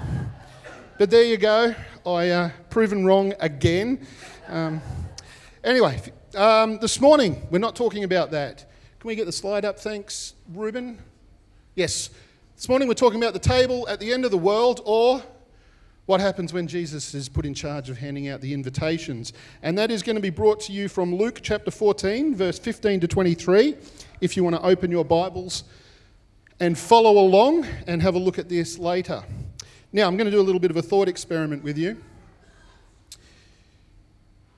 [0.98, 1.74] but there you go.
[2.06, 4.06] I uh, proven wrong again.
[4.48, 4.80] Um,
[5.62, 6.00] anyway,
[6.34, 8.64] um, this morning we're not talking about that.
[9.00, 9.78] Can we get the slide up?
[9.78, 10.98] Thanks, Ruben.
[11.74, 12.10] Yes.
[12.56, 15.22] This morning we're talking about the table at the end of the world, or
[16.06, 19.32] what happens when Jesus is put in charge of handing out the invitations.
[19.62, 23.00] And that is going to be brought to you from Luke chapter 14, verse 15
[23.00, 23.76] to 23.
[24.20, 25.64] If you want to open your Bibles
[26.60, 29.22] and follow along and have a look at this later.
[29.92, 31.96] Now, I'm going to do a little bit of a thought experiment with you.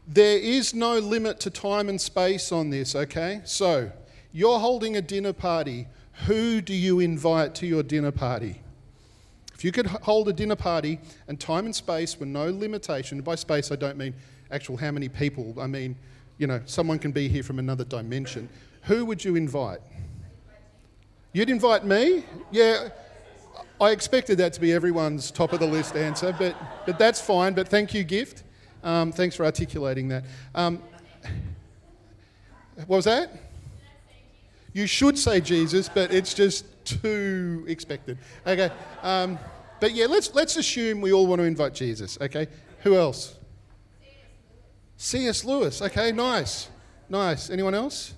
[0.09, 3.41] There is no limit to time and space on this, okay?
[3.45, 3.91] So,
[4.33, 5.89] you're holding a dinner party.
[6.27, 8.61] Who do you invite to your dinner party?
[9.55, 13.35] If you could hold a dinner party and time and space were no limitation, by
[13.35, 14.15] space I don't mean
[14.51, 15.97] actual how many people, I mean,
[16.39, 18.49] you know, someone can be here from another dimension.
[18.83, 19.81] Who would you invite?
[21.37, 22.25] You'd invite me?
[22.51, 22.89] Yeah,
[23.79, 26.57] I expected that to be everyone's top of the list answer, but,
[26.87, 27.53] but that's fine.
[27.53, 28.43] But thank you, Gift.
[28.83, 30.25] Um, thanks for articulating that.
[30.55, 30.83] Um,
[32.77, 33.39] what was that?
[34.73, 38.17] You should say Jesus, but it's just too expected.
[38.47, 38.71] Okay.
[39.03, 39.39] Um,
[39.79, 42.17] but yeah, let's, let's assume we all want to invite Jesus.
[42.19, 42.47] Okay.
[42.81, 43.37] Who else?
[44.97, 45.45] C.S.
[45.45, 45.83] Lewis.
[45.83, 46.71] Okay, nice.
[47.11, 47.51] Nice.
[47.51, 48.15] Anyone else?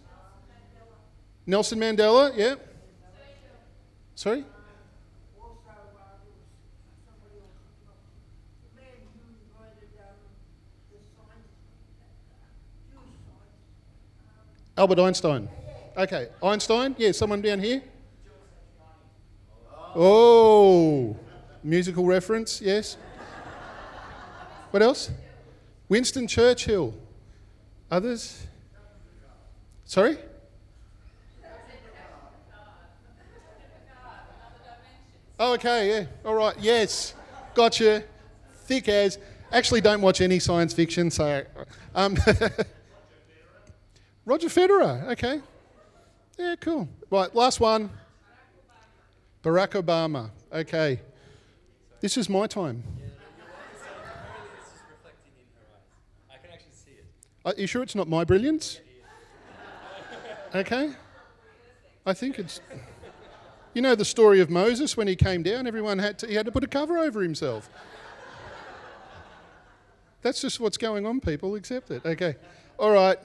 [1.49, 2.55] Nelson Mandela, yeah.
[4.19, 4.45] Sorry?
[14.77, 15.49] Albert Einstein.
[15.97, 16.97] Okay, Einstein?
[16.99, 17.81] Yeah, someone down here?
[19.95, 21.17] Oh,
[21.63, 22.97] musical reference, yes.
[24.73, 25.13] What else?
[25.89, 26.93] Winston Churchill.
[27.89, 28.49] Others?
[29.85, 30.19] Sorry?
[35.39, 36.07] Oh, okay, yeah.
[36.25, 37.15] All right, yes.
[37.55, 38.05] Gotcha.
[38.65, 39.19] Thick as.
[39.53, 41.45] Actually, don't watch any science fiction, so.
[41.95, 42.17] Um,
[44.25, 45.41] Roger Federer, okay.
[46.39, 46.89] Yeah, cool.
[47.11, 47.91] Right, last one.
[49.43, 51.01] Barack Obama, okay.
[52.01, 52.83] This is my time.
[57.45, 58.81] Are you sure it's not my brilliance?
[60.55, 60.93] Okay.
[62.07, 62.63] I think it's.
[63.75, 66.47] You know the story of Moses when he came down, everyone had to, he had
[66.47, 67.71] to put a cover over himself.
[70.23, 71.55] That's just what's going on, people.
[71.55, 72.05] Accept it.
[72.05, 72.37] Okay.
[72.79, 73.19] All right.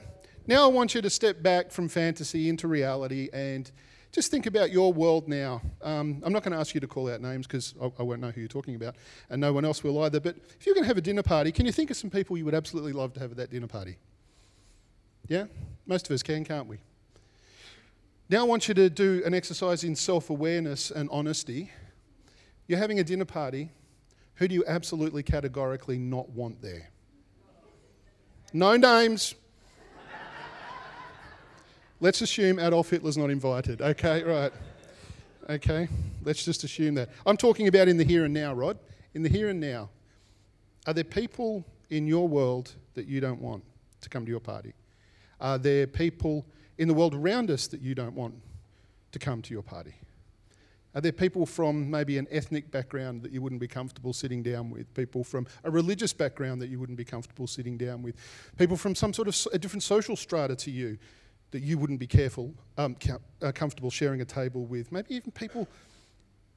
[0.46, 3.70] Now I want you to step back from fantasy into reality and
[4.12, 5.60] just think about your world now.
[5.82, 8.20] Um, I'm not going to ask you to call out names because I, I, won't
[8.20, 8.94] know who you're talking about,
[9.28, 10.20] and no one else will either.
[10.20, 12.38] But if you're going to have a dinner party, can you think of some people
[12.38, 13.96] you would absolutely love to have at that dinner party?
[15.26, 15.46] Yeah?
[15.86, 16.78] Most of us can, can't we?
[18.30, 21.70] Now, I want you to do an exercise in self awareness and honesty.
[22.66, 23.70] You're having a dinner party.
[24.36, 26.90] Who do you absolutely categorically not want there?
[28.52, 29.34] No names.
[32.00, 33.82] Let's assume Adolf Hitler's not invited.
[33.82, 34.52] Okay, right.
[35.48, 35.88] Okay,
[36.22, 37.10] let's just assume that.
[37.26, 38.78] I'm talking about in the here and now, Rod.
[39.12, 39.90] In the here and now.
[40.86, 43.62] Are there people in your world that you don't want
[44.00, 44.72] to come to your party?
[45.40, 46.46] Are there people
[46.78, 48.34] in the world around us that you don't want
[49.12, 49.94] to come to your party?
[50.94, 54.70] Are there people from maybe an ethnic background that you wouldn't be comfortable sitting down
[54.70, 54.92] with?
[54.94, 58.14] People from a religious background that you wouldn't be comfortable sitting down with?
[58.58, 60.96] People from some sort of a different social strata to you
[61.50, 62.96] that you wouldn't be careful, um,
[63.42, 64.92] uh, comfortable sharing a table with?
[64.92, 65.68] Maybe even people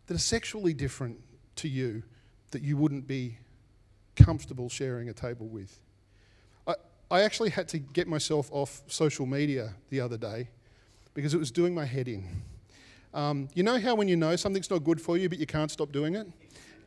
[0.05, 1.17] that are sexually different
[1.55, 2.03] to you
[2.51, 3.39] that you wouldn't be
[4.15, 5.79] comfortable sharing a table with?
[7.09, 10.49] I actually had to get myself off social media the other day
[11.13, 12.25] because it was doing my head in.
[13.13, 15.71] Um, you know how when you know something's not good for you but you can't
[15.71, 16.27] stop doing it?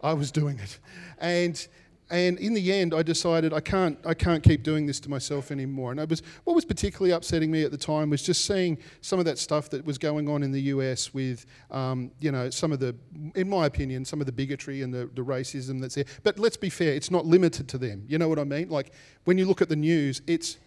[0.03, 0.79] I was doing it.
[1.19, 1.67] And
[2.11, 5.51] And in the end, I decided I can't, I can't keep doing this to myself
[5.51, 5.93] anymore.
[5.93, 9.19] And I was, what was particularly upsetting me at the time was just seeing some
[9.19, 12.73] of that stuff that was going on in the US with, um, you know, some
[12.73, 12.97] of the,
[13.37, 16.05] in my opinion, some of the bigotry and the, the racism that's there.
[16.25, 18.05] But let's be fair, it's not limited to them.
[18.09, 18.69] You know what I mean?
[18.69, 18.93] Like
[19.25, 20.59] when you look at the news, it's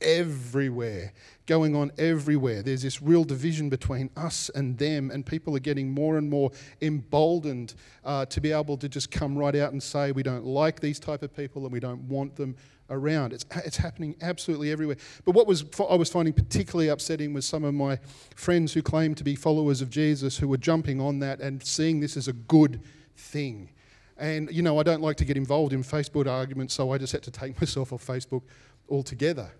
[0.00, 1.12] everywhere,
[1.46, 2.62] going on everywhere.
[2.62, 6.50] There's this real division between us and them, and people are getting more and more
[6.80, 7.74] emboldened
[8.04, 10.98] uh, to be able to just come right out and say we don't like these
[11.00, 12.56] type of people and we don't want them
[12.90, 13.32] around.
[13.32, 14.96] It's, it's happening absolutely everywhere.
[15.24, 17.98] But what was I was finding particularly upsetting was some of my
[18.34, 22.00] friends who claimed to be followers of Jesus who were jumping on that and seeing
[22.00, 22.80] this as a good
[23.16, 23.70] thing.
[24.16, 27.12] And you know, I don't like to get involved in Facebook arguments, so I just
[27.12, 28.42] had to take myself off Facebook
[28.88, 29.50] altogether.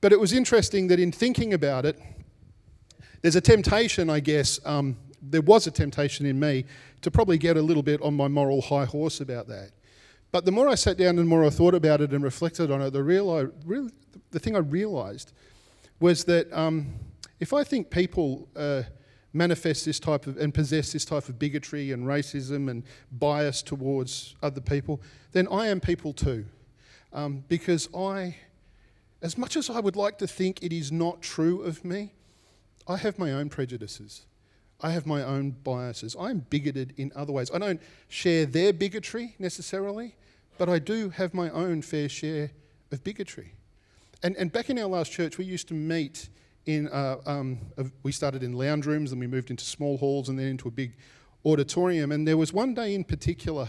[0.00, 2.00] But it was interesting that in thinking about it,
[3.22, 6.64] there's a temptation, I guess, um, there was a temptation in me
[7.02, 9.70] to probably get a little bit on my moral high horse about that.
[10.30, 12.70] But the more I sat down and the more I thought about it and reflected
[12.70, 13.46] on it, the, real, I,
[14.30, 15.32] the thing I realised
[16.00, 16.94] was that um,
[17.40, 18.82] if I think people uh,
[19.32, 24.36] manifest this type of and possess this type of bigotry and racism and bias towards
[24.42, 25.00] other people,
[25.32, 26.44] then I am people too.
[27.12, 28.36] Um, because I
[29.20, 32.12] as much as I would like to think it is not true of me,
[32.86, 34.26] I have my own prejudices.
[34.80, 36.14] I have my own biases.
[36.18, 37.50] I'm bigoted in other ways.
[37.52, 40.14] I don't share their bigotry necessarily,
[40.56, 42.52] but I do have my own fair share
[42.92, 43.54] of bigotry.
[44.22, 46.28] And, and back in our last church, we used to meet
[46.66, 47.58] in, uh, um,
[48.02, 50.70] we started in lounge rooms, and we moved into small halls, and then into a
[50.70, 50.94] big
[51.44, 52.12] auditorium.
[52.12, 53.68] And there was one day in particular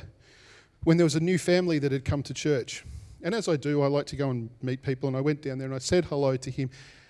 [0.84, 2.84] when there was a new family that had come to church.
[3.22, 5.08] And as I do, I like to go and meet people.
[5.08, 6.70] And I went down there and I said hello to him.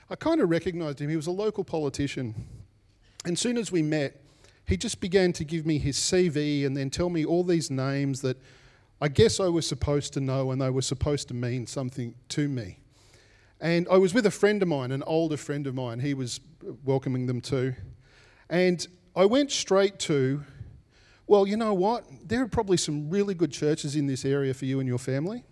[0.10, 1.10] I kind of recognized him.
[1.10, 2.34] He was a local politician.
[3.26, 4.22] And soon as we met,
[4.66, 8.22] he just began to give me his CV and then tell me all these names
[8.22, 8.38] that
[9.02, 12.48] I guess I was supposed to know and they were supposed to mean something to
[12.48, 12.80] me.
[13.62, 16.00] And I was with a friend of mine, an older friend of mine.
[16.00, 16.40] He was
[16.84, 17.76] welcoming them too.
[18.50, 18.86] And
[19.16, 20.44] I went straight to,
[21.28, 22.06] well, you know what?
[22.26, 25.44] There are probably some really good churches in this area for you and your family.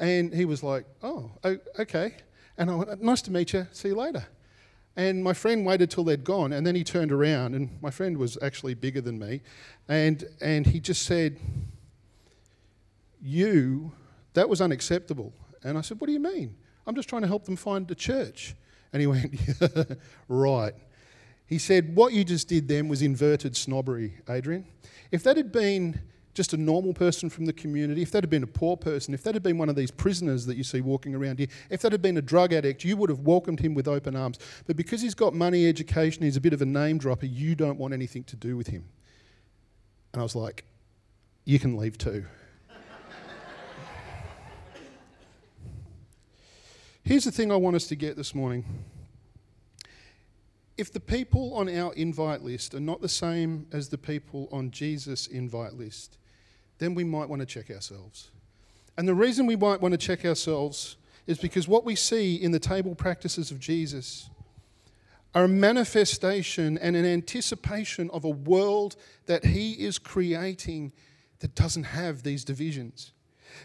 [0.00, 1.30] And he was like, oh,
[1.78, 2.14] okay.
[2.58, 3.66] And I went, nice to meet you.
[3.72, 4.26] See you later.
[4.96, 8.18] And my friend waited till they'd gone, and then he turned around, and my friend
[8.18, 9.40] was actually bigger than me,
[9.88, 11.38] and, and he just said,
[13.22, 13.92] You,
[14.34, 15.32] that was unacceptable.
[15.64, 16.56] And I said, What do you mean?
[16.86, 18.54] I'm just trying to help them find a church.
[18.92, 19.34] And he went,
[20.28, 20.74] Right.
[21.46, 24.66] He said, What you just did then was inverted snobbery, Adrian.
[25.10, 26.00] If that had been
[26.34, 29.22] just a normal person from the community, if that had been a poor person, if
[29.22, 31.92] that had been one of these prisoners that you see walking around here, if that
[31.92, 34.38] had been a drug addict, you would have welcomed him with open arms.
[34.66, 37.78] But because he's got money, education, he's a bit of a name dropper, you don't
[37.78, 38.84] want anything to do with him.
[40.12, 40.64] And I was like,
[41.44, 42.24] you can leave too.
[47.04, 48.64] Here's the thing I want us to get this morning.
[50.78, 54.70] If the people on our invite list are not the same as the people on
[54.70, 56.16] Jesus' invite list,
[56.78, 58.30] then we might want to check ourselves.
[58.96, 60.96] And the reason we might want to check ourselves
[61.26, 64.28] is because what we see in the table practices of Jesus
[65.34, 68.96] are a manifestation and an anticipation of a world
[69.26, 70.92] that he is creating
[71.38, 73.12] that doesn't have these divisions.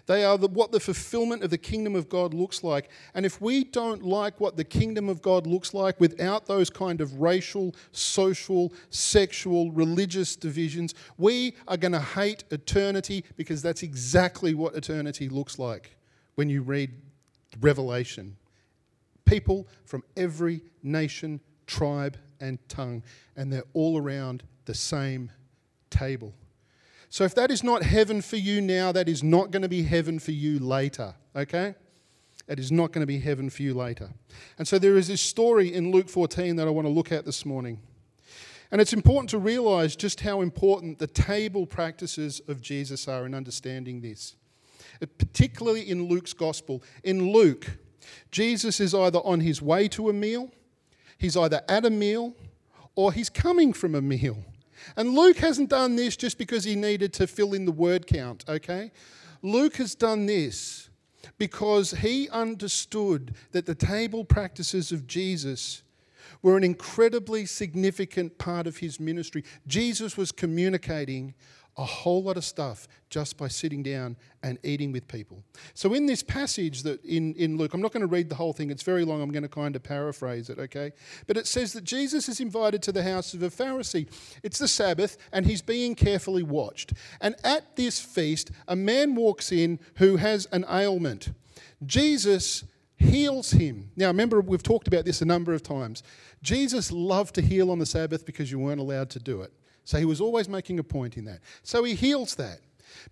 [0.06, 2.90] They are the, what the fulfillment of the kingdom of God looks like.
[3.14, 7.02] And if we don't like what the kingdom of God looks like without those kind
[7.02, 14.54] of racial, social, sexual, religious divisions, we are going to hate eternity because that's exactly
[14.54, 15.96] what eternity looks like
[16.36, 16.92] when you read
[17.62, 18.36] Revelation.
[19.26, 23.04] People from every nation, tribe, and tongue,
[23.36, 25.32] and they're all around the same
[25.90, 26.34] table.
[27.10, 29.84] So if that is not heaven for you now, that is not going to be
[29.84, 31.76] heaven for you later, okay?
[32.48, 34.10] That is not going to be heaven for you later.
[34.58, 37.26] And so there is this story in Luke 14 that I want to look at
[37.26, 37.80] this morning.
[38.72, 43.34] And it's important to realize just how important the table practices of Jesus are in
[43.34, 44.36] understanding this.
[45.18, 46.84] Particularly in Luke's gospel.
[47.04, 47.78] In Luke,
[48.32, 50.52] Jesus is either on his way to a meal,
[51.18, 52.34] he's either at a meal,
[52.96, 54.38] or he's coming from a meal.
[54.96, 58.46] And Luke hasn't done this just because he needed to fill in the word count,
[58.48, 58.92] okay?
[59.42, 60.90] Luke has done this
[61.38, 65.84] because he understood that the table practices of Jesus
[66.42, 69.44] were an incredibly significant part of his ministry.
[69.66, 71.34] Jesus was communicating,
[71.78, 75.44] a whole lot of stuff just by sitting down and eating with people.
[75.74, 78.54] So, in this passage that in, in Luke, I'm not going to read the whole
[78.54, 80.92] thing, it's very long, I'm going to kind of paraphrase it, okay?
[81.28, 84.08] But it says that Jesus is invited to the house of a Pharisee.
[84.44, 86.94] It's the Sabbath, and he's being carefully watched.
[87.22, 91.30] And at this feast, a man walks in who has an ailment.
[91.86, 92.64] Jesus
[92.98, 93.92] heals him.
[93.96, 96.02] Now, remember, we've talked about this a number of times.
[96.42, 99.54] Jesus loved to heal on the Sabbath because you weren't allowed to do it.
[99.88, 101.40] So he was always making a point in that.
[101.64, 102.60] So he heals that.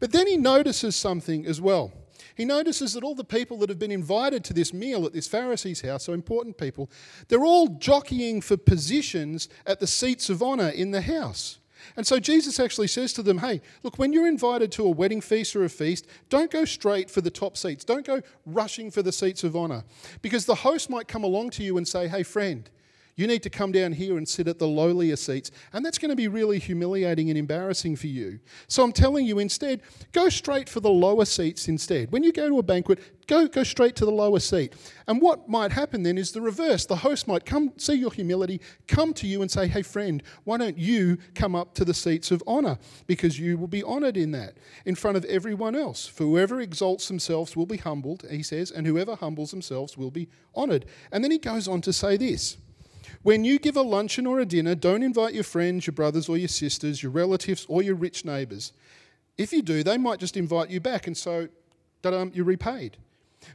[0.02, 1.94] But then he notices something as well.
[2.36, 5.26] He notices that all the people that have been invited to this meal at this
[5.26, 6.90] Pharisee's house, so important people,
[7.30, 11.60] they're all jockeying for positions at the seats of honour in the house.
[11.96, 15.22] And so Jesus actually says to them, hey, look, when you're invited to a wedding
[15.22, 17.86] feast or a feast, don't go straight for the top seats.
[17.86, 19.86] Don't go rushing for the seats of honour.
[20.22, 22.70] Because the host might come along to you and say, hey, friend,
[23.16, 25.52] you need to come down here and sit at the lowlier seats.
[25.72, 28.40] And that's going to be really humiliating and embarrassing for you.
[28.68, 29.82] So I'm telling you instead,
[30.12, 32.12] go straight for the lower seats instead.
[32.12, 34.74] When you go to a banquet, go, go straight to the lower seat.
[35.08, 36.86] And what might happen then is the reverse.
[36.86, 40.58] The host might come, see your humility, come to you and say, hey, friend, why
[40.58, 42.78] don't you come up to the seats of honour?
[43.08, 46.06] Because you will be honoured in that, in front of everyone else.
[46.06, 50.28] For whoever exalts themselves will be humbled, he says, and whoever humbles themselves will be
[50.54, 50.86] honoured.
[51.14, 52.58] And then he goes on to say this.
[53.26, 56.38] When you give a luncheon or a dinner, don't invite your friends, your brothers or
[56.38, 58.72] your sisters, your relatives or your rich neighbours.
[59.36, 61.48] If you do, they might just invite you back, and so
[62.04, 62.98] you're repaid.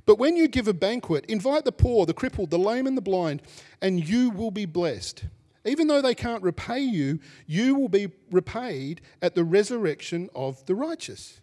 [0.07, 3.01] But when you give a banquet, invite the poor, the crippled, the lame, and the
[3.01, 3.43] blind,
[3.81, 5.23] and you will be blessed.
[5.65, 10.75] Even though they can't repay you, you will be repaid at the resurrection of the
[10.75, 11.41] righteous.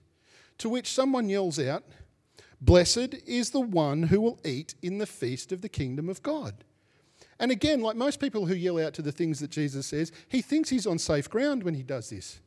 [0.58, 1.86] To which someone yells out,
[2.60, 6.66] Blessed is the one who will eat in the feast of the kingdom of God.
[7.40, 10.42] And again, like most people who yell out to the things that Jesus says, he
[10.42, 12.40] thinks he's on safe ground when he does this.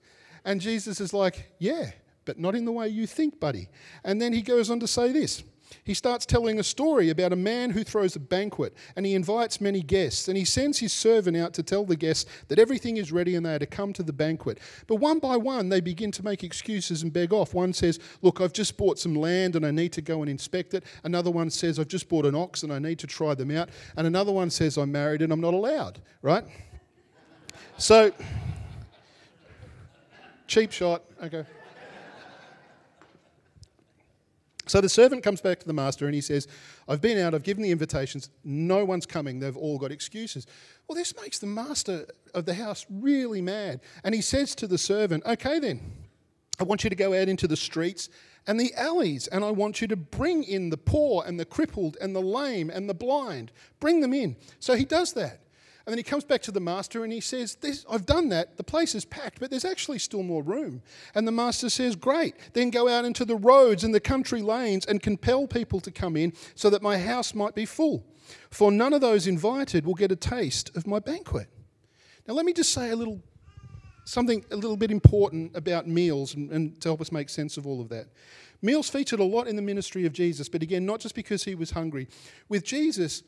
[0.45, 1.91] And Jesus is like, Yeah,
[2.25, 3.69] but not in the way you think, buddy.
[4.05, 5.43] And then he goes on to say this
[5.85, 9.61] he starts telling a story about a man who throws a banquet and he invites
[9.61, 13.13] many guests and he sends his servant out to tell the guests that everything is
[13.13, 14.59] ready and they are to come to the banquet.
[14.87, 17.55] But one by one, they begin to make excuses and beg off.
[17.55, 20.75] One says, Look, I've just bought some land and I need to go and inspect
[20.75, 20.85] it.
[21.05, 23.71] Another one says, I've just bought an ox and I need to try them out.
[23.97, 26.45] And another one says, I'm married and I'm not allowed, right?
[27.79, 28.13] So,
[30.47, 31.45] cheap shot, okay.
[34.71, 36.47] So the servant comes back to the master and he says,
[36.89, 40.47] I've been out, I've given the invitations, no one's coming, they've all got excuses.
[40.87, 43.81] Well, this makes the master of the house really mad.
[44.05, 45.81] And he says to the servant, Okay, then,
[46.61, 48.11] I want you to go out into the streets
[48.47, 51.97] and the alleys, and I want you to bring in the poor and the crippled
[52.01, 53.51] and the lame and the blind.
[53.81, 54.37] Bring them in.
[54.61, 55.41] So he does that.
[55.87, 57.57] And then he comes back to the master and he says,
[57.91, 58.57] I've done that.
[58.57, 60.83] The place is packed, but there's actually still more room.
[61.15, 62.35] And the master says, Great.
[62.53, 66.17] Then go out into the roads and the country lanes and compel people to come
[66.17, 68.05] in so that my house might be full.
[68.51, 71.49] For none of those invited will get a taste of my banquet.
[72.29, 73.23] Now, let me just say a little
[74.05, 77.67] something a little bit important about meals and, and to help us make sense of
[77.67, 78.09] all of that.
[78.63, 81.55] Meals featured a lot in the ministry of Jesus, but again, not just because he
[81.55, 82.09] was hungry.
[82.49, 83.23] With Jesus,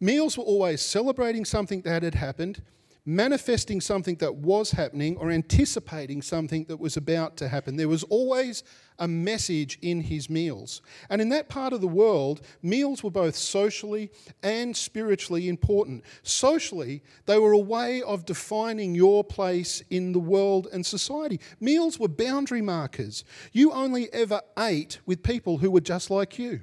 [0.00, 2.62] Meals were always celebrating something that had happened,
[3.04, 7.76] manifesting something that was happening, or anticipating something that was about to happen.
[7.76, 8.62] There was always
[8.98, 10.80] a message in his meals.
[11.10, 14.10] And in that part of the world, meals were both socially
[14.42, 16.04] and spiritually important.
[16.22, 21.40] Socially, they were a way of defining your place in the world and society.
[21.60, 23.24] Meals were boundary markers.
[23.52, 26.62] You only ever ate with people who were just like you.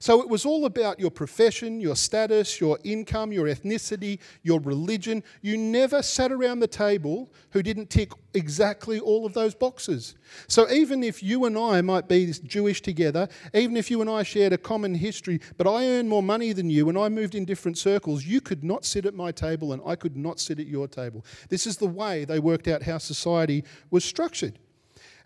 [0.00, 5.24] So it was all about your profession, your status, your income, your ethnicity, your religion.
[5.42, 10.14] You never sat around the table who didn't tick exactly all of those boxes.
[10.46, 14.22] So even if you and I might be Jewish together, even if you and I
[14.22, 17.44] shared a common history, but I earned more money than you and I moved in
[17.44, 20.66] different circles, you could not sit at my table and I could not sit at
[20.66, 21.24] your table.
[21.48, 24.58] This is the way they worked out how society was structured.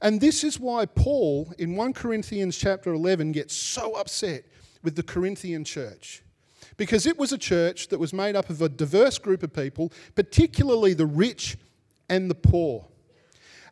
[0.01, 4.45] And this is why Paul in 1 Corinthians chapter 11 gets so upset
[4.83, 6.23] with the Corinthian church
[6.77, 9.93] because it was a church that was made up of a diverse group of people,
[10.15, 11.57] particularly the rich
[12.09, 12.87] and the poor.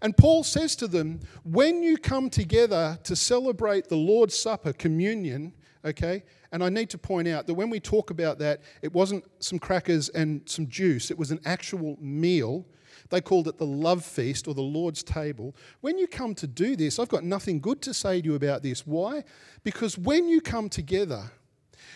[0.03, 5.53] And Paul says to them, when you come together to celebrate the Lord's Supper, communion,
[5.85, 9.25] okay, and I need to point out that when we talk about that, it wasn't
[9.41, 12.65] some crackers and some juice, it was an actual meal.
[13.11, 15.55] They called it the love feast or the Lord's table.
[15.81, 18.63] When you come to do this, I've got nothing good to say to you about
[18.63, 18.87] this.
[18.87, 19.25] Why?
[19.63, 21.31] Because when you come together,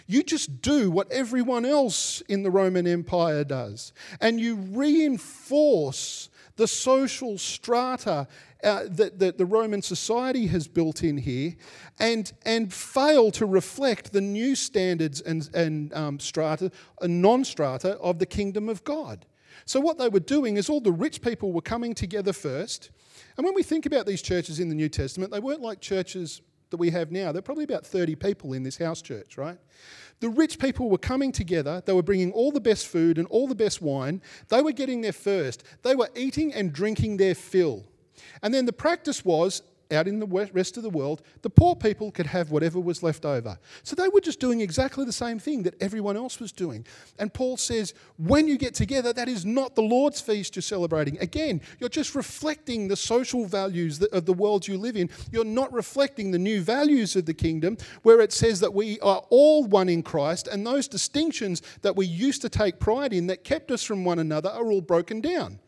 [0.06, 6.68] you just do what everyone else in the Roman Empire does, and you reinforce the
[6.68, 8.26] social strata
[8.62, 11.54] uh, that, that the Roman society has built in here
[11.98, 16.70] and, and fail to reflect the new standards and, and um, strata,
[17.02, 19.26] uh, non strata of the kingdom of God.
[19.66, 22.90] So, what they were doing is all the rich people were coming together first.
[23.36, 26.42] And when we think about these churches in the New Testament, they weren't like churches
[26.70, 27.32] that we have now.
[27.32, 29.58] They're probably about 30 people in this house church, right?
[30.20, 31.82] The rich people were coming together.
[31.84, 34.22] They were bringing all the best food and all the best wine.
[34.48, 35.64] They were getting there first.
[35.82, 37.84] They were eating and drinking their fill.
[38.42, 42.10] And then the practice was out in the rest of the world, the poor people
[42.10, 43.58] could have whatever was left over.
[43.82, 46.86] So they were just doing exactly the same thing that everyone else was doing.
[47.18, 51.18] And Paul says, when you get together, that is not the Lord's feast you're celebrating.
[51.18, 55.10] Again, you're just reflecting the social values of the world you live in.
[55.30, 59.22] You're not reflecting the new values of the kingdom, where it says that we are
[59.30, 63.44] all one in Christ, and those distinctions that we used to take pride in that
[63.44, 65.58] kept us from one another are all broken down.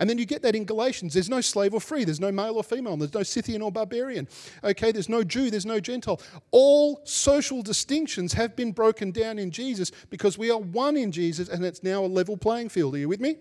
[0.00, 1.12] And then you get that in Galatians.
[1.12, 2.04] There's no slave or free.
[2.04, 2.96] There's no male or female.
[2.96, 4.26] There's no Scythian or barbarian.
[4.64, 5.50] Okay, there's no Jew.
[5.50, 6.18] There's no Gentile.
[6.52, 11.50] All social distinctions have been broken down in Jesus because we are one in Jesus
[11.50, 12.94] and it's now a level playing field.
[12.94, 13.36] Are you with me?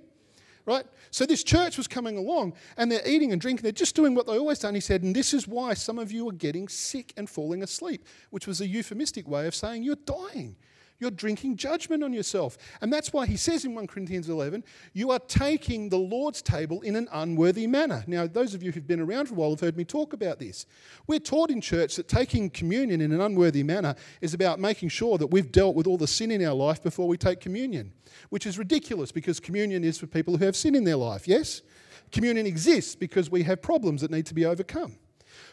[0.65, 0.85] Right?
[1.11, 3.63] So this church was coming along and they're eating and drinking.
[3.63, 4.67] They're just doing what they always do.
[4.67, 7.63] And He said, and this is why some of you are getting sick and falling
[7.63, 10.57] asleep, which was a euphemistic way of saying you're dying.
[10.99, 12.57] You're drinking judgment on yourself.
[12.81, 14.63] And that's why he says in 1 Corinthians 11,
[14.93, 18.03] you are taking the Lord's table in an unworthy manner.
[18.05, 20.39] Now, those of you who've been around for a while have heard me talk about
[20.39, 20.65] this.
[21.07, 25.17] We're taught in church that taking communion in an unworthy manner is about making sure
[25.17, 27.93] that we've dealt with all the sin in our life before we take communion,
[28.29, 31.61] which is ridiculous because communion is for people who have sin in their life, yes?
[32.11, 34.97] Communion exists because we have problems that need to be overcome.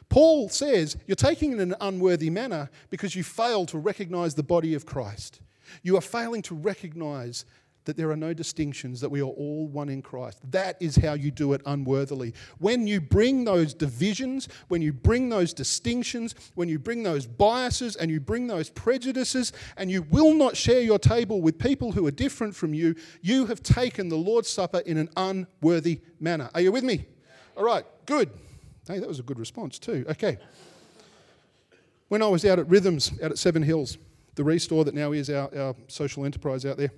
[0.09, 4.43] Paul says you're taking it in an unworthy manner because you fail to recognize the
[4.43, 5.41] body of Christ.
[5.83, 7.45] You are failing to recognize
[7.87, 10.39] that there are no distinctions, that we are all one in Christ.
[10.51, 12.35] That is how you do it unworthily.
[12.59, 17.97] When you bring those divisions, when you bring those distinctions, when you bring those biases
[17.97, 22.07] and you bring those prejudices, and you will not share your table with people who
[22.07, 26.51] are different from you, you have taken the Lord's Supper in an unworthy manner.
[26.55, 27.07] Are you with me?
[27.57, 28.31] All right, good.
[28.87, 30.05] Hey, that was a good response too.
[30.09, 30.39] Okay.
[32.09, 33.99] When I was out at Rhythms, out at Seven Hills,
[34.37, 36.93] the restore that now is our, our social enterprise out there,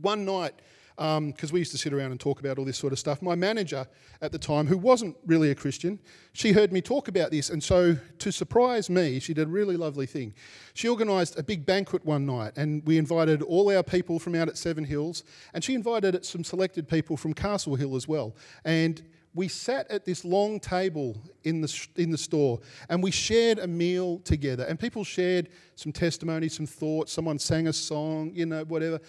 [0.00, 0.54] one night,
[0.96, 3.22] because um, we used to sit around and talk about all this sort of stuff.
[3.22, 3.86] My manager
[4.20, 6.00] at the time, who wasn't really a Christian,
[6.32, 7.50] she heard me talk about this.
[7.50, 10.34] And so, to surprise me, she did a really lovely thing.
[10.74, 14.48] She organised a big banquet one night, and we invited all our people from out
[14.48, 15.22] at Seven Hills,
[15.54, 18.34] and she invited some selected people from Castle Hill as well.
[18.64, 19.00] And
[19.38, 23.68] we sat at this long table in the, in the store and we shared a
[23.68, 24.64] meal together.
[24.64, 27.12] And people shared some testimony, some thoughts.
[27.12, 29.00] Someone sang a song, you know, whatever.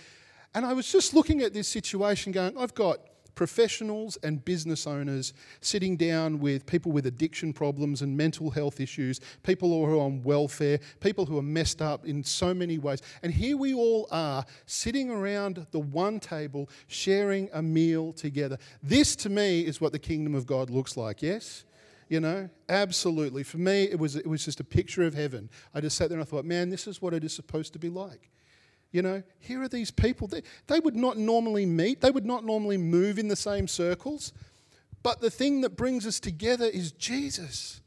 [0.54, 3.00] And I was just looking at this situation going, I've got
[3.40, 9.22] professionals and business owners sitting down with people with addiction problems and mental health issues,
[9.44, 13.02] people who are on welfare, people who are messed up in so many ways.
[13.24, 18.58] And here we all are sitting around the one table sharing a meal together.
[18.84, 21.64] This to me is what the kingdom of God looks like, yes?
[22.12, 25.80] you know absolutely for me it was it was just a picture of heaven i
[25.80, 27.88] just sat there and i thought man this is what it is supposed to be
[27.88, 28.32] like
[28.92, 30.28] you know, here are these people.
[30.28, 34.34] They, they would not normally meet, they would not normally move in the same circles.
[35.02, 37.82] But the thing that brings us together is Jesus.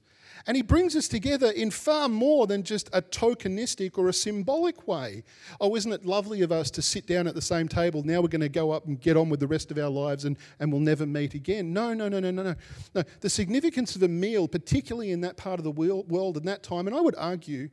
[0.46, 4.88] And he brings us together in far more than just a tokenistic or a symbolic
[4.88, 5.22] way.
[5.60, 8.02] Oh, isn't it lovely of us to sit down at the same table?
[8.02, 10.24] Now we're going to go up and get on with the rest of our lives
[10.24, 11.72] and, and we'll never meet again.
[11.72, 12.54] No, no, no, no, no, no.
[12.94, 16.64] No, the significance of a meal, particularly in that part of the world and that
[16.64, 17.68] time, and I would argue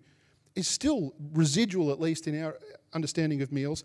[0.55, 2.57] is still residual, at least in our
[2.93, 3.83] understanding of meals,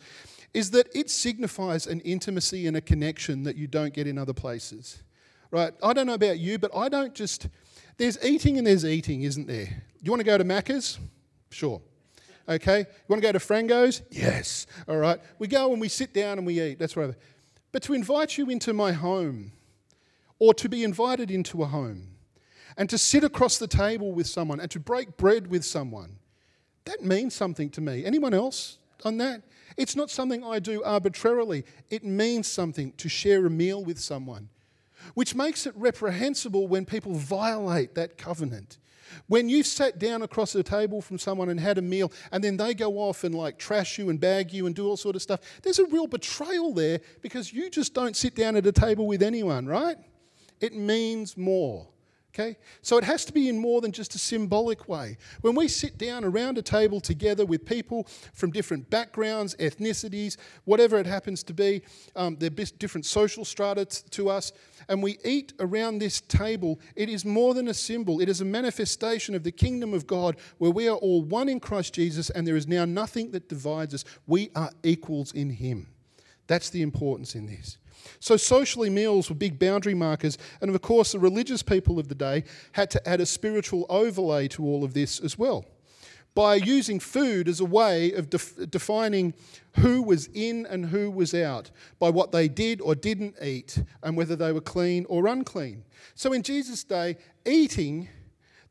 [0.53, 4.33] is that it signifies an intimacy and a connection that you don't get in other
[4.33, 5.03] places.
[5.51, 5.73] Right?
[5.83, 7.49] I don't know about you, but I don't just.
[7.97, 9.85] There's eating and there's eating, isn't there?
[10.03, 10.99] You want to go to Macca's?
[11.51, 11.81] Sure.
[12.49, 12.81] Okay.
[12.81, 14.03] You want to go to Frango's?
[14.11, 14.67] Yes.
[14.89, 15.21] All right.
[15.39, 16.79] We go and we sit down and we eat.
[16.79, 17.15] That's right.
[17.71, 19.53] But to invite you into my home,
[20.39, 22.09] or to be invited into a home,
[22.77, 26.19] and to sit across the table with someone and to break bread with someone,
[26.85, 28.05] that means something to me.
[28.05, 29.43] Anyone else on that?
[29.77, 31.65] It's not something I do arbitrarily.
[31.91, 34.49] It means something to share a meal with someone,
[35.15, 38.79] which makes it reprehensible when people violate that covenant.
[39.27, 42.57] When you sat down across the table from someone and had a meal, and then
[42.57, 45.23] they go off and like trash you and bag you and do all sort of
[45.23, 49.07] stuff, there's a real betrayal there because you just don't sit down at a table
[49.07, 49.97] with anyone, right?
[50.61, 51.89] It means more
[52.35, 52.57] Okay?
[52.83, 55.19] So it has to be in more than just a symbolic way.
[55.41, 60.99] When we sit down around a table together with people from different backgrounds, ethnicities, whatever
[60.99, 61.83] it happens to be,
[62.17, 64.53] um, they're different social strata to us,
[64.89, 68.21] and we eat around this table, it is more than a symbol.
[68.21, 71.61] It is a manifestation of the kingdom of God where we are all one in
[71.61, 74.05] Christ Jesus and there is now nothing that divides us.
[74.27, 75.87] We are equals in Him.
[76.49, 77.79] That's the importance in this.
[78.21, 82.15] So, socially, meals were big boundary markers, and of course, the religious people of the
[82.15, 85.65] day had to add a spiritual overlay to all of this as well
[86.35, 89.35] by using food as a way of def- defining
[89.79, 94.17] who was in and who was out, by what they did or didn't eat, and
[94.17, 95.85] whether they were clean or unclean.
[96.15, 98.09] So, in Jesus' day, eating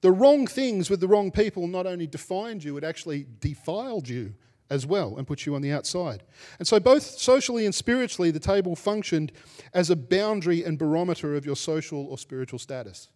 [0.02, 4.34] the wrong things with the wrong people not only defined you, it actually defiled you
[4.73, 6.23] as well and put you on the outside.
[6.57, 9.31] And so, both socially and spiritually, the table functioned
[9.73, 13.09] as a boundary and barometer of your social or spiritual status.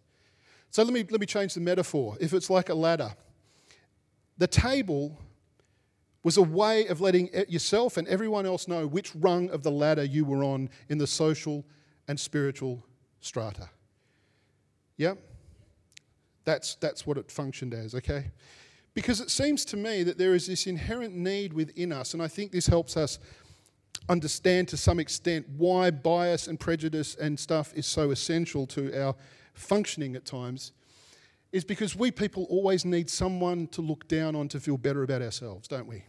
[0.70, 2.16] So, let me, let me change the metaphor.
[2.20, 3.12] If it's like a ladder,
[4.38, 5.18] the table
[6.22, 10.04] was a way of letting yourself and everyone else know which rung of the ladder
[10.04, 11.64] you were on in the social
[12.06, 12.84] and spiritual
[13.20, 13.68] strata.
[14.96, 15.14] Yeah?
[16.44, 18.30] That's, that's what it functioned as, okay?
[18.98, 22.26] Because it seems to me that there is this inherent need within us, and I
[22.26, 23.20] think this helps us
[24.08, 29.14] understand to some extent why bias and prejudice and stuff is so essential to our
[29.54, 30.72] functioning at times,
[31.52, 35.22] is because we people always need someone to look down on to feel better about
[35.22, 36.02] ourselves, don't we?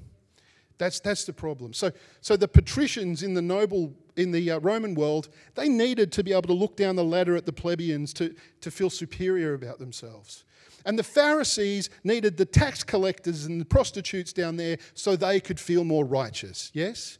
[0.79, 1.73] That's, that's the problem.
[1.73, 6.23] So, so the patricians in the noble, in the uh, Roman world, they needed to
[6.23, 9.77] be able to look down the ladder at the plebeians to, to feel superior about
[9.77, 10.43] themselves.
[10.89, 15.59] And the Pharisees needed the tax collectors and the prostitutes down there so they could
[15.59, 16.71] feel more righteous.
[16.73, 17.19] Yes?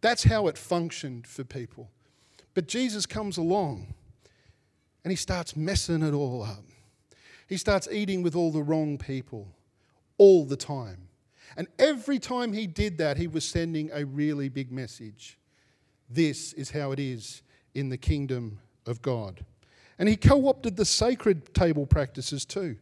[0.00, 1.90] That's how it functioned for people.
[2.54, 3.92] But Jesus comes along
[5.04, 6.64] and he starts messing it all up.
[7.46, 9.46] He starts eating with all the wrong people
[10.16, 11.08] all the time.
[11.54, 15.38] And every time he did that, he was sending a really big message.
[16.08, 17.42] This is how it is
[17.74, 19.44] in the kingdom of God.
[19.98, 22.78] And he co opted the sacred table practices too.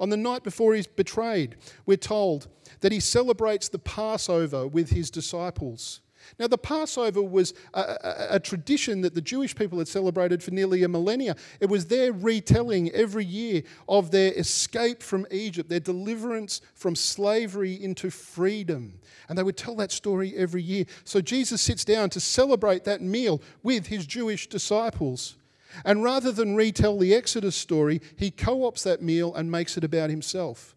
[0.00, 2.48] On the night before he's betrayed, we're told
[2.80, 6.00] that he celebrates the Passover with his disciples.
[6.38, 10.50] Now, the Passover was a, a, a, tradition that the Jewish people had celebrated for
[10.52, 11.34] nearly a millennia.
[11.60, 17.72] It was their retelling every year of their escape from Egypt, their deliverance from slavery
[17.82, 19.00] into freedom.
[19.28, 20.84] And they would tell that story every year.
[21.04, 25.36] So Jesus sits down to celebrate that meal with his Jewish disciples.
[25.84, 29.84] And rather than retell the Exodus story, he co opts that meal and makes it
[29.84, 30.74] about himself.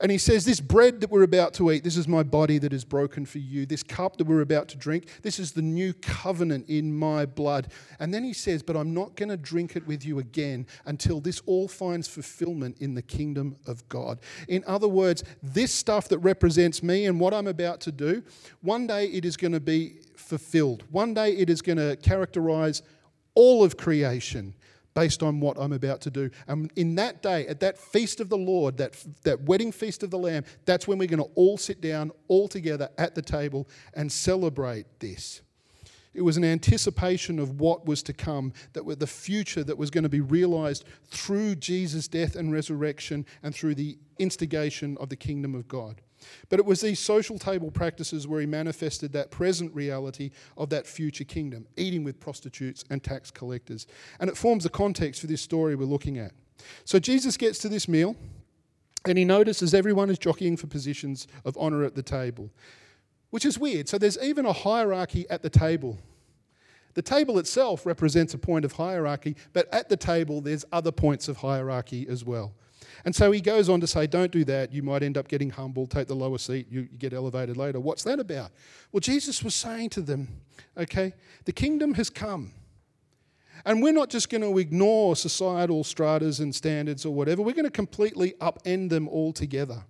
[0.00, 2.72] And he says, This bread that we're about to eat, this is my body that
[2.72, 3.66] is broken for you.
[3.66, 7.68] This cup that we're about to drink, this is the new covenant in my blood.
[8.00, 11.20] And then he says, But I'm not going to drink it with you again until
[11.20, 14.20] this all finds fulfillment in the kingdom of God.
[14.48, 18.22] In other words, this stuff that represents me and what I'm about to do,
[18.62, 20.84] one day it is going to be fulfilled.
[20.90, 22.82] One day it is going to characterize
[23.34, 24.54] all of creation
[24.94, 26.30] based on what I'm about to do.
[26.46, 30.10] And in that day, at that feast of the Lord, that, that wedding feast of
[30.10, 33.68] the Lamb, that's when we're going to all sit down all together at the table
[33.94, 35.42] and celebrate this.
[36.14, 40.04] It was an anticipation of what was to come, that the future that was going
[40.04, 45.56] to be realized through Jesus' death and resurrection and through the instigation of the kingdom
[45.56, 46.00] of God.
[46.48, 50.86] But it was these social table practices where he manifested that present reality of that
[50.86, 53.86] future kingdom, eating with prostitutes and tax collectors.
[54.20, 56.32] And it forms the context for this story we're looking at.
[56.84, 58.16] So Jesus gets to this meal
[59.06, 62.50] and he notices everyone is jockeying for positions of honor at the table,
[63.30, 63.88] which is weird.
[63.88, 65.98] So there's even a hierarchy at the table.
[66.94, 71.28] The table itself represents a point of hierarchy, but at the table, there's other points
[71.28, 72.54] of hierarchy as well.
[73.04, 74.72] And so he goes on to say, Don't do that.
[74.72, 77.80] You might end up getting humbled, take the lower seat, you, you get elevated later.
[77.80, 78.50] What's that about?
[78.92, 80.28] Well, Jesus was saying to them,
[80.76, 81.12] Okay,
[81.44, 82.52] the kingdom has come.
[83.64, 87.64] And we're not just going to ignore societal stratas and standards or whatever, we're going
[87.64, 89.84] to completely upend them altogether.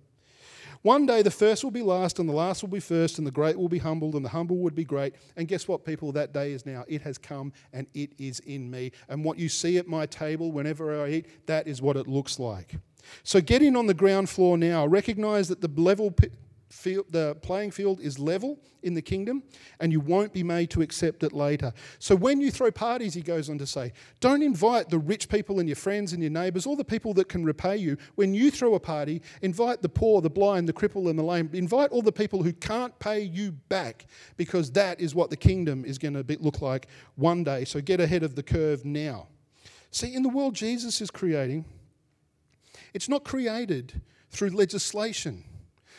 [0.85, 3.31] One day the first will be last, and the last will be first, and the
[3.31, 5.15] great will be humbled, and the humble would be great.
[5.35, 6.11] And guess what, people?
[6.11, 6.85] That day is now.
[6.87, 8.91] It has come, and it is in me.
[9.09, 12.37] And what you see at my table whenever I eat, that is what it looks
[12.37, 12.75] like.
[13.23, 14.85] So get in on the ground floor now.
[14.85, 16.13] Recognize that the level
[16.69, 19.41] field, the playing field is level in the kingdom,
[19.79, 21.73] and you won't be made to accept it later.
[21.97, 25.59] So when you throw parties, he goes on to say, don't invite the rich people
[25.59, 27.97] and your friends and your neighbours, all the people that can repay you.
[28.13, 31.49] When you throw a party, invite the poor, the blind, the cripple, and the lame.
[31.53, 34.05] Invite all the people who can't pay you back,
[34.37, 37.65] because that is what the kingdom is going to look like one day.
[37.65, 39.27] So get ahead of the curve now.
[39.89, 41.65] See, in the world Jesus is creating,
[42.95, 45.43] it's not created through legislation.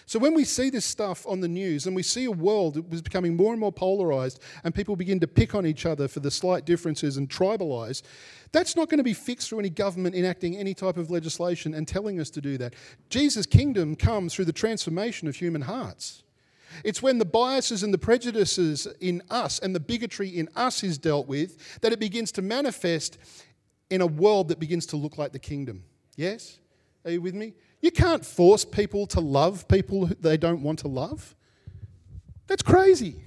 [0.06, 2.88] So when we see this stuff on the news and we see a world that
[2.88, 6.20] was becoming more and more polarized and people begin to pick on each other for
[6.20, 8.02] the slight differences and tribalize,
[8.52, 11.86] that's not going to be fixed through any government enacting any type of legislation and
[11.86, 12.72] telling us to do that.
[13.10, 16.22] Jesus' kingdom comes through the transformation of human hearts.
[16.82, 20.96] It's when the biases and the prejudices in us and the bigotry in us is
[20.96, 23.18] dealt with that it begins to manifest
[23.90, 25.84] in a world that begins to look like the kingdom.
[26.16, 26.58] Yes?
[27.06, 27.54] Are you with me?
[27.80, 31.36] You can't force people to love people they don't want to love.
[32.48, 33.22] That's crazy.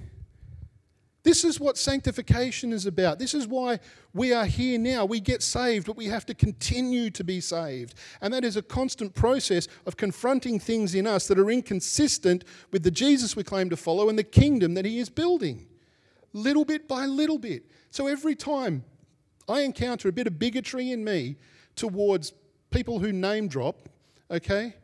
[1.22, 3.18] This is what sanctification is about.
[3.18, 3.80] This is why
[4.14, 5.04] we are here now.
[5.04, 7.94] We get saved, but we have to continue to be saved.
[8.20, 12.82] And that is a constant process of confronting things in us that are inconsistent with
[12.82, 15.66] the Jesus we claim to follow and the kingdom that he is building,
[16.32, 17.64] little bit by little bit.
[17.90, 18.84] So every time
[19.48, 21.36] I encounter a bit of bigotry in me
[21.76, 22.32] towards
[22.70, 23.88] people who name drop,
[24.30, 24.74] okay?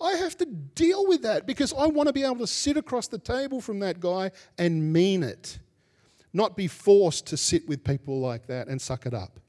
[0.00, 3.08] I have to deal with that because I want to be able to sit across
[3.08, 5.58] the table from that guy and mean it,
[6.32, 9.40] not be forced to sit with people like that and suck it up.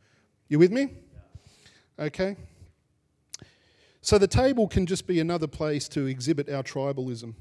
[0.48, 0.90] You with me?
[2.00, 2.38] Okay?
[4.02, 7.34] So the table can just be another place to exhibit our tribalism.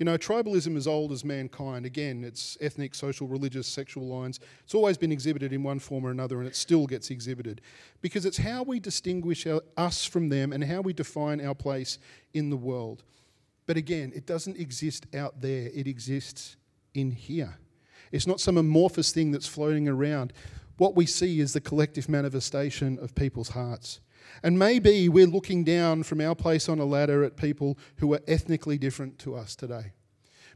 [0.00, 1.84] You know, tribalism is old as mankind.
[1.84, 4.40] Again, it's ethnic, social, religious, sexual lines.
[4.64, 7.60] It's always been exhibited in one form or another, and it still gets exhibited
[8.00, 11.98] because it's how we distinguish our, us from them and how we define our place
[12.32, 13.04] in the world.
[13.66, 16.56] But again, it doesn't exist out there, it exists
[16.94, 17.58] in here.
[18.10, 20.32] It's not some amorphous thing that's floating around.
[20.78, 24.00] What we see is the collective manifestation of people's hearts.
[24.42, 28.20] And maybe we're looking down from our place on a ladder at people who are
[28.26, 29.92] ethnically different to us today.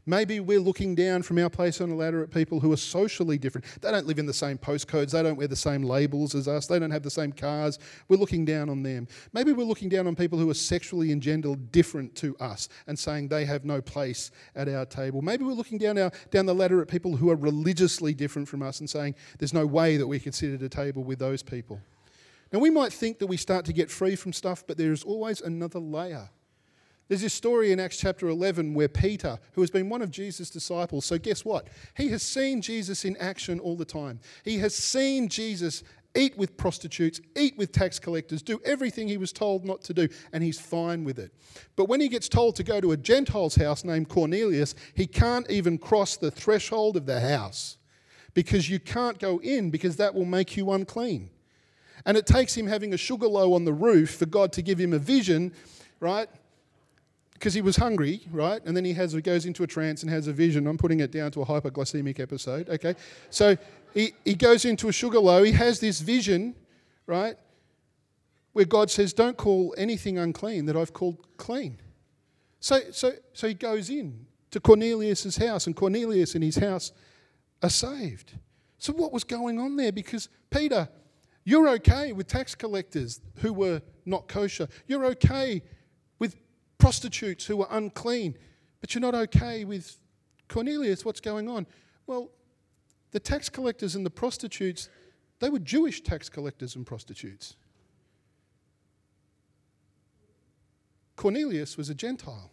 [0.07, 3.39] Maybe we're looking down from our place on a ladder at people who are socially
[3.39, 3.65] different.
[3.81, 6.67] They don't live in the same postcodes, they don't wear the same labels as us,
[6.67, 7.79] they don't have the same cars.
[8.07, 9.07] We're looking down on them.
[9.33, 12.97] Maybe we're looking down on people who are sexually and gender different to us and
[12.97, 15.23] saying they have no place at our table.
[15.23, 18.61] Maybe we're looking down, our, down the ladder at people who are religiously different from
[18.61, 21.41] us and saying there's no way that we could sit at a table with those
[21.41, 21.81] people.
[22.51, 25.03] Now, we might think that we start to get free from stuff, but there is
[25.03, 26.29] always another layer.
[27.07, 30.49] There's this story in Acts chapter 11 where Peter, who has been one of Jesus'
[30.49, 31.67] disciples, so guess what?
[31.95, 34.19] He has seen Jesus in action all the time.
[34.43, 35.83] He has seen Jesus
[36.15, 40.07] eat with prostitutes, eat with tax collectors, do everything he was told not to do,
[40.33, 41.31] and he's fine with it.
[41.75, 45.49] But when he gets told to go to a Gentile's house named Cornelius, he can't
[45.51, 47.77] even cross the threshold of the house
[48.33, 51.29] because you can't go in because that will make you unclean.
[52.05, 54.79] And it takes him having a sugar low on the roof for God to give
[54.79, 55.53] him a vision,
[55.99, 56.29] right?
[57.33, 58.61] Because he was hungry, right?
[58.63, 60.67] And then he has goes into a trance and has a vision.
[60.67, 62.95] I'm putting it down to a hypoglycemic episode, okay?
[63.29, 63.57] So
[63.93, 65.43] he, he goes into a sugar low.
[65.43, 66.55] He has this vision,
[67.07, 67.35] right?
[68.53, 71.79] Where God says, Don't call anything unclean that I've called clean.
[72.59, 76.93] So, so, so he goes in to Cornelius' house, and Cornelius and his house
[77.61, 78.33] are saved.
[78.77, 79.91] So, what was going on there?
[79.91, 80.87] Because Peter
[81.45, 84.67] you're okay with tax collectors who were not kosher.
[84.87, 85.61] You're okay
[86.19, 86.35] with
[86.79, 88.35] prostitutes who were unclean.
[88.81, 89.97] But you're not okay with
[90.47, 91.05] Cornelius.
[91.05, 91.67] What's going on?
[92.07, 92.31] Well,
[93.11, 94.89] the tax collectors and the prostitutes,
[95.39, 97.55] they were Jewish tax collectors and prostitutes.
[101.15, 102.51] Cornelius was a Gentile.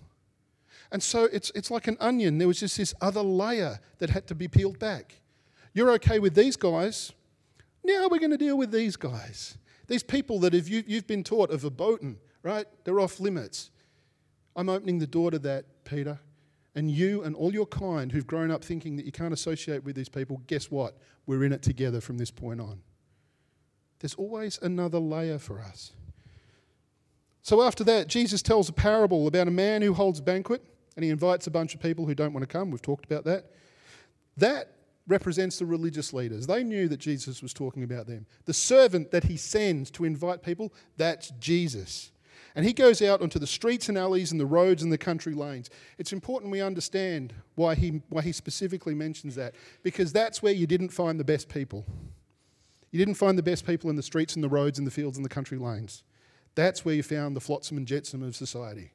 [0.91, 2.39] And so it's, it's like an onion.
[2.39, 5.17] There was just this other layer that had to be peeled back.
[5.73, 7.13] You're okay with these guys,
[7.85, 9.59] now we're going to deal with these guys.
[9.89, 12.67] These people that have you, you've been taught are verboten, right?
[12.85, 13.71] They're off limits.
[14.55, 16.21] I'm opening the door to that, Peter.
[16.75, 19.97] And you and all your kind who've grown up thinking that you can't associate with
[19.97, 20.97] these people, guess what?
[21.27, 22.81] We're in it together from this point on.
[23.99, 25.93] There's always another layer for us.
[27.43, 30.63] So after that, Jesus tells a parable about a man who holds a banquet
[30.97, 32.71] and he invites a bunch of people who don't want to come.
[32.71, 33.51] We've talked about that.
[34.37, 34.69] That
[35.09, 36.47] represents the religious leaders.
[36.47, 38.27] They knew that Jesus was talking about them.
[38.45, 42.13] The servant that he sends to invite people, that's Jesus.
[42.55, 45.35] And he goes out onto the streets and alleys and the roads and the country
[45.35, 45.71] lanes.
[45.99, 50.67] It's important we understand why he, why he specifically mentions that, because that's where you
[50.67, 51.87] didn't find the best people.
[52.91, 55.17] You didn't find the best people in the streets and the roads and the fields
[55.17, 56.05] and the country lanes.
[56.55, 58.93] That's where you found the flotsam and jetsam of society.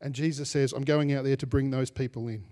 [0.00, 2.44] And Jesus says, I'm going out there to bring those people in.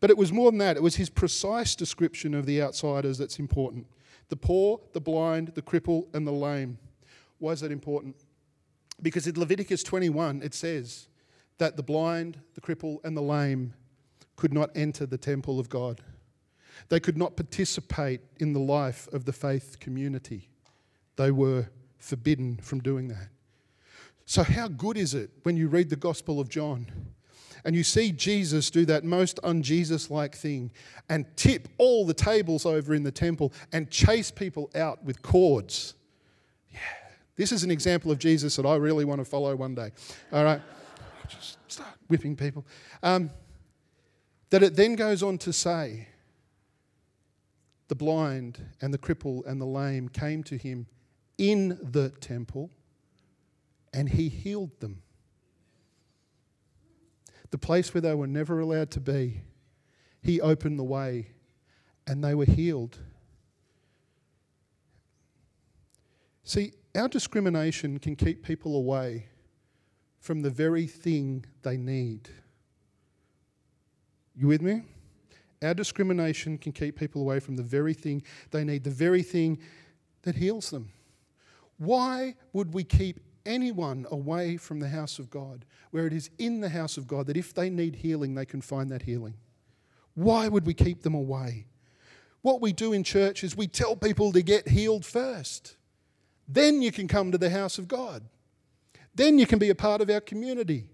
[0.00, 3.38] But it was more than that, it was his precise description of the outsiders that's
[3.38, 3.86] important
[4.28, 6.78] the poor, the blind, the cripple, and the lame.
[7.38, 8.16] Why is that important?
[9.02, 11.08] Because in Leviticus 21, it says
[11.58, 13.74] that the blind, the cripple, and the lame
[14.36, 16.00] could not enter the temple of God.
[16.88, 20.48] They could not participate in the life of the faith community.
[21.16, 23.28] They were forbidden from doing that.
[24.32, 26.86] So, how good is it when you read the Gospel of John
[27.66, 30.70] and you see Jesus do that most un Jesus like thing
[31.10, 35.96] and tip all the tables over in the temple and chase people out with cords?
[36.72, 36.78] Yeah,
[37.36, 39.90] this is an example of Jesus that I really want to follow one day.
[40.32, 40.62] All right,
[41.28, 42.64] just start whipping people.
[43.02, 43.28] Um,
[44.48, 46.08] that it then goes on to say,
[47.88, 50.86] the blind and the cripple and the lame came to him
[51.36, 52.70] in the temple
[53.92, 55.02] and he healed them.
[57.50, 59.42] The place where they were never allowed to be,
[60.22, 61.28] he opened the way
[62.06, 62.98] and they were healed.
[66.44, 69.26] See, our discrimination can keep people away
[70.18, 72.28] from the very thing they need.
[74.34, 74.82] You with me?
[75.62, 79.58] Our discrimination can keep people away from the very thing they need, the very thing
[80.22, 80.90] that heals them.
[81.78, 86.60] Why would we keep anyone away from the house of God, where it is in
[86.60, 89.34] the house of God that if they need healing, they can find that healing?
[90.14, 91.66] Why would we keep them away?
[92.42, 95.76] What we do in church is we tell people to get healed first.
[96.48, 98.24] Then you can come to the house of God.
[99.14, 100.86] Then you can be a part of our community.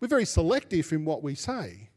[0.00, 1.90] We're very selective in what we say.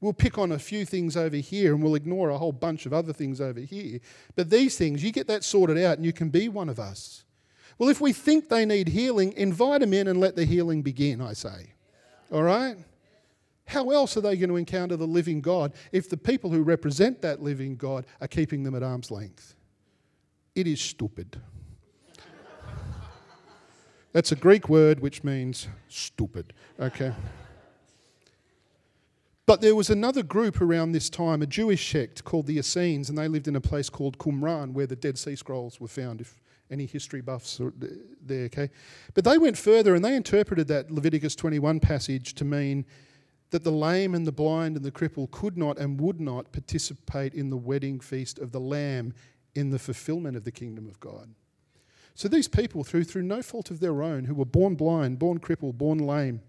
[0.00, 2.92] We'll pick on a few things over here and we'll ignore a whole bunch of
[2.92, 4.00] other things over here.
[4.34, 7.24] But these things, you get that sorted out and you can be one of us.
[7.78, 11.20] Well, if we think they need healing, invite them in and let the healing begin,
[11.20, 11.74] I say.
[12.32, 12.76] All right?
[13.66, 17.20] How else are they going to encounter the living God if the people who represent
[17.22, 19.54] that living God are keeping them at arm's length?
[20.54, 21.40] It is stupid.
[24.12, 26.54] That's a Greek word which means stupid.
[26.80, 27.12] Okay?
[29.44, 33.18] But there was another group around this time, a Jewish sect called the Essenes, and
[33.18, 36.40] they lived in a place called Qumran, where the Dead Sea Scrolls were found, if
[36.70, 37.60] any history buffs
[38.22, 38.70] there, okay?
[39.14, 42.84] But they went further and they interpreted that Leviticus 21 passage to mean
[43.50, 47.34] that the lame and the blind and the cripple could not and would not participate
[47.34, 49.14] in the wedding feast of the Lamb
[49.54, 51.34] in the fulfillment of the kingdom of God.
[52.14, 55.38] So these people, through, through no fault of their own, who were born blind, born
[55.38, 56.40] crippled, born lame,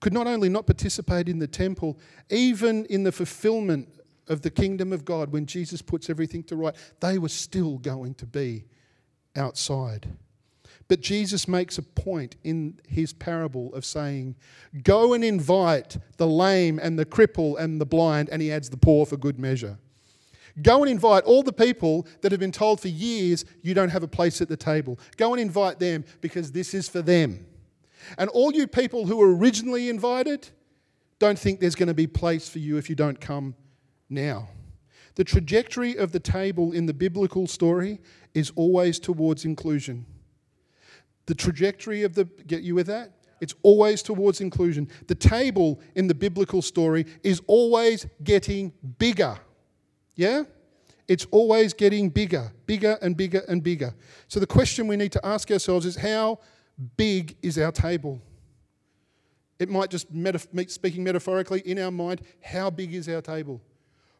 [0.00, 1.98] could not only not participate in the temple,
[2.30, 3.88] even in the fulfillment
[4.28, 8.14] of the kingdom of God, when Jesus puts everything to right, they were still going
[8.14, 8.64] to be
[9.36, 10.08] outside.
[10.86, 14.36] But Jesus makes a point in his parable of saying,
[14.82, 18.76] Go and invite the lame and the cripple and the blind, and he adds the
[18.76, 19.78] poor for good measure.
[20.62, 24.02] Go and invite all the people that have been told for years you don't have
[24.02, 24.98] a place at the table.
[25.16, 27.46] Go and invite them because this is for them.
[28.18, 30.48] And all you people who were originally invited,
[31.18, 33.54] don't think there's going to be place for you if you don't come
[34.08, 34.48] now.
[35.14, 38.00] The trajectory of the table in the biblical story
[38.34, 40.06] is always towards inclusion.
[41.26, 43.12] The trajectory of the, get you with that?
[43.40, 44.88] It's always towards inclusion.
[45.06, 49.38] The table in the biblical story is always getting bigger.
[50.16, 50.44] Yeah?
[51.06, 53.94] It's always getting bigger, bigger and bigger and bigger.
[54.28, 56.40] So the question we need to ask ourselves is how
[56.96, 58.20] big is our table?
[59.58, 60.08] It might just,
[60.68, 63.60] speaking metaphorically, in our mind, how big is our table?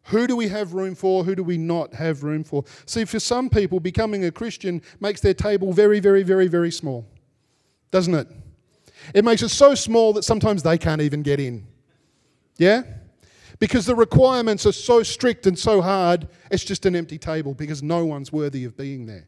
[0.09, 1.25] Who do we have room for?
[1.25, 2.65] Who do we not have room for?
[2.87, 7.07] See, for some people, becoming a Christian makes their table very, very, very, very small,
[7.91, 8.29] doesn't it?
[9.15, 11.67] It makes it so small that sometimes they can't even get in.
[12.59, 12.83] Yeah?
[13.59, 17.83] Because the requirements are so strict and so hard, it's just an empty table because
[17.83, 19.27] no one's worthy of being there.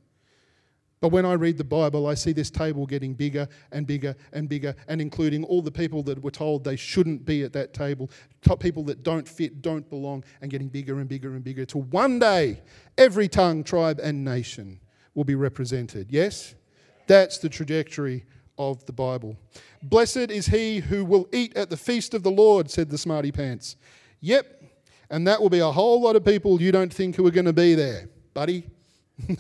[1.01, 4.49] But when I read the Bible, I see this table getting bigger and bigger and
[4.49, 8.11] bigger, and including all the people that were told they shouldn't be at that table,
[8.43, 11.67] top people that don't fit, don't belong, and getting bigger and bigger and bigger.
[11.67, 12.63] Till one day,
[12.97, 14.81] every tongue, tribe, and nation
[15.15, 16.07] will be represented.
[16.11, 16.55] Yes?
[17.07, 18.25] That's the trajectory
[18.59, 19.37] of the Bible.
[19.83, 23.31] Blessed is he who will eat at the feast of the Lord, said the smarty
[23.31, 23.77] pants.
[24.21, 24.63] Yep,
[25.11, 27.47] and that will be a whole lot of people you don't think who are going
[27.47, 28.65] to be there, buddy.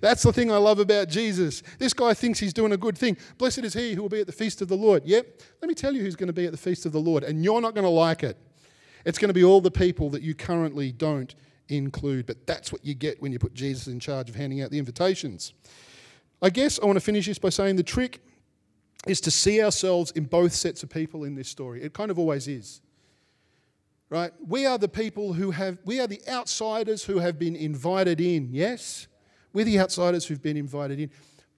[0.00, 1.62] That's the thing I love about Jesus.
[1.78, 3.16] This guy thinks he's doing a good thing.
[3.38, 5.02] Blessed is he who will be at the feast of the Lord.
[5.04, 7.24] Yep, let me tell you who's going to be at the feast of the Lord,
[7.24, 8.38] and you're not going to like it.
[9.04, 11.34] It's going to be all the people that you currently don't
[11.68, 14.70] include, but that's what you get when you put Jesus in charge of handing out
[14.70, 15.54] the invitations.
[16.40, 18.20] I guess I want to finish this by saying the trick
[19.06, 21.82] is to see ourselves in both sets of people in this story.
[21.82, 22.80] It kind of always is
[24.12, 24.30] right?
[24.46, 28.50] We are the people who have, we are the outsiders who have been invited in,
[28.52, 29.06] yes?
[29.54, 31.10] We're the outsiders who've been invited in.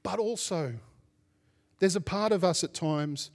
[0.04, 0.72] But also,
[1.80, 3.32] there's a part of us at times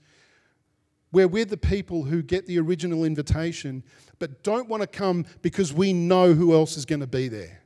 [1.10, 3.82] where we're the people who get the original invitation
[4.18, 7.60] but don't want to come because we know who else is going to be there.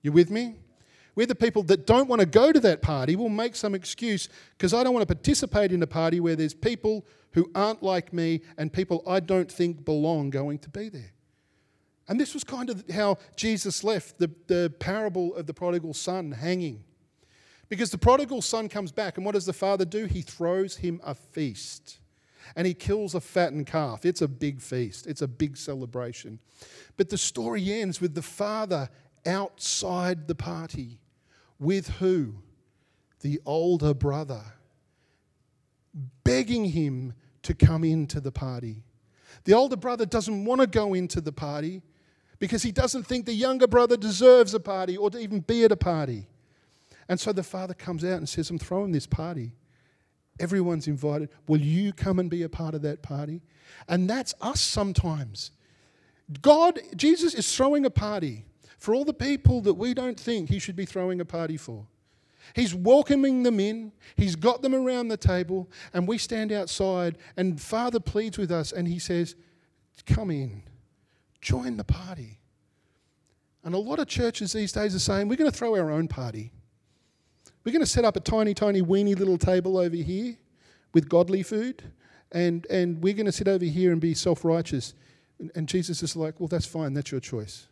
[0.00, 0.54] You with me?
[1.18, 3.16] We're the people that don't want to go to that party.
[3.16, 6.54] We'll make some excuse because I don't want to participate in a party where there's
[6.54, 11.10] people who aren't like me and people I don't think belong going to be there.
[12.06, 16.30] And this was kind of how Jesus left the, the parable of the prodigal son
[16.30, 16.84] hanging.
[17.68, 20.04] Because the prodigal son comes back, and what does the father do?
[20.04, 21.98] He throws him a feast
[22.54, 24.06] and he kills a fattened calf.
[24.06, 26.38] It's a big feast, it's a big celebration.
[26.96, 28.88] But the story ends with the father
[29.26, 31.00] outside the party.
[31.58, 32.34] With who?
[33.20, 34.42] The older brother,
[36.24, 38.82] begging him to come into the party.
[39.44, 41.82] The older brother doesn't want to go into the party
[42.38, 45.72] because he doesn't think the younger brother deserves a party or to even be at
[45.72, 46.28] a party.
[47.08, 49.52] And so the father comes out and says, I'm throwing this party.
[50.38, 51.30] Everyone's invited.
[51.48, 53.40] Will you come and be a part of that party?
[53.88, 55.50] And that's us sometimes.
[56.42, 58.44] God, Jesus is throwing a party
[58.78, 61.86] for all the people that we don't think he should be throwing a party for.
[62.54, 67.60] He's welcoming them in, he's got them around the table, and we stand outside, and
[67.60, 69.34] Father pleads with us, and he says,
[70.06, 70.62] Come in,
[71.40, 72.38] join the party.
[73.64, 76.08] And a lot of churches these days are saying, We're going to throw our own
[76.08, 76.52] party.
[77.64, 80.36] We're going to set up a tiny, tiny, weeny little table over here
[80.94, 81.82] with godly food,
[82.32, 84.94] and, and we're going to sit over here and be self righteous.
[85.38, 87.67] And, and Jesus is like, Well, that's fine, that's your choice.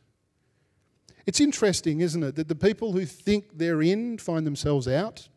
[1.27, 5.29] It's interesting, isn't it, that the people who think they're in find themselves out,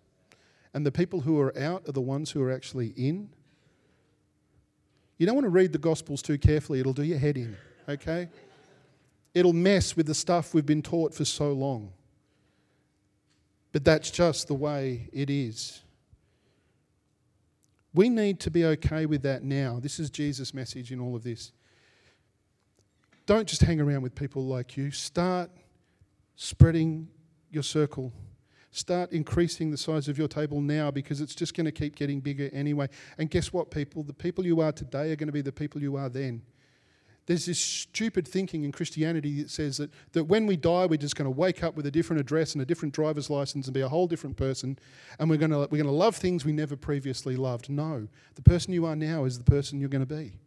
[0.74, 3.30] and the people who are out are the ones who are actually in.
[5.18, 8.30] You don't want to read the Gospels too carefully, it'll do your head in, okay?
[9.34, 11.92] It'll mess with the stuff we've been taught for so long.
[13.72, 15.82] But that's just the way it is.
[17.94, 19.80] We need to be okay with that now.
[19.80, 21.52] This is Jesus' message in all of this.
[23.26, 24.92] Don't just hang around with people like you.
[24.92, 25.50] Start
[26.42, 27.06] spreading
[27.52, 28.14] your circle.
[28.72, 32.22] Start increasing the size of your table now because it's just going to keep getting
[32.22, 32.88] bigger anyway.
[33.18, 34.04] And guess what, people?
[34.04, 36.42] The people you are today are going to be the people you are then.
[37.26, 41.18] There's this stupid thinking in Christianity that says that, that when we die, we're just
[41.18, 43.82] going to wake up with a different address and a different driver's license and be
[43.82, 44.80] a whole different person,
[45.20, 47.70] and we're going to, we're going to love things we never previously loved.
[47.70, 50.40] No, the person you are now is the person you're going to be.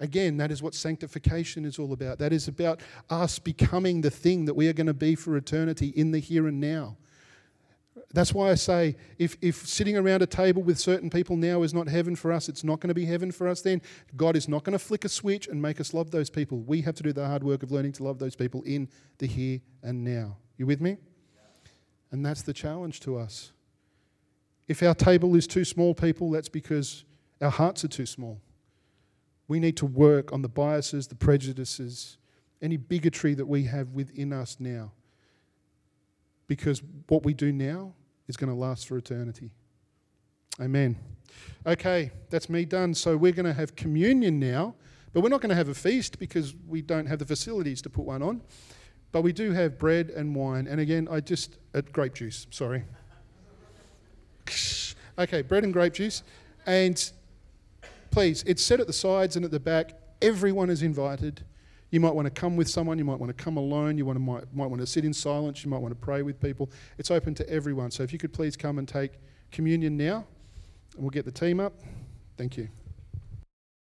[0.00, 2.18] Again, that is what sanctification is all about.
[2.18, 2.80] That is about
[3.10, 6.46] us becoming the thing that we are going to be for eternity in the here
[6.46, 6.96] and now.
[8.12, 11.74] That's why I say if, if sitting around a table with certain people now is
[11.74, 13.82] not heaven for us, it's not going to be heaven for us then.
[14.16, 16.60] God is not going to flick a switch and make us love those people.
[16.60, 18.88] We have to do the hard work of learning to love those people in
[19.18, 20.36] the here and now.
[20.56, 20.98] You with me?
[22.12, 23.52] And that's the challenge to us.
[24.68, 27.04] If our table is too small, people, that's because
[27.40, 28.40] our hearts are too small.
[29.48, 32.16] We need to work on the biases, the prejudices,
[32.62, 34.92] any bigotry that we have within us now.
[36.46, 37.94] Because what we do now
[38.26, 39.50] is going to last for eternity.
[40.60, 40.96] Amen.
[41.66, 42.94] Okay, that's me done.
[42.94, 44.74] So we're going to have communion now,
[45.12, 47.90] but we're not going to have a feast because we don't have the facilities to
[47.90, 48.40] put one on.
[49.12, 50.66] But we do have bread and wine.
[50.66, 52.84] And again, I just, uh, grape juice, sorry.
[55.18, 56.22] okay, bread and grape juice.
[56.66, 57.12] And
[58.14, 59.98] please, it's set at the sides and at the back.
[60.22, 61.42] Everyone is invited.
[61.90, 64.16] You might want to come with someone, you might want to come alone, you want
[64.16, 66.70] to, might, might want to sit in silence, you might want to pray with people.
[66.96, 67.90] It's open to everyone.
[67.90, 69.14] So if you could please come and take
[69.50, 70.26] communion now,
[70.94, 71.74] and we'll get the team up.
[72.36, 72.68] Thank you.